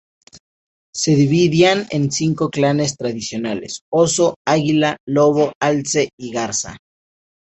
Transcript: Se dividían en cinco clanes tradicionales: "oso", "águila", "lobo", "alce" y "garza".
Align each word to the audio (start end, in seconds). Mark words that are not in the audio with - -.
Se 0.95 1.13
dividían 1.13 1.85
en 1.91 2.11
cinco 2.11 2.49
clanes 2.49 2.97
tradicionales: 2.97 3.81
"oso", 3.91 4.33
"águila", 4.47 4.97
"lobo", 5.05 5.51
"alce" 5.61 6.09
y 6.17 6.31
"garza". 6.31 6.75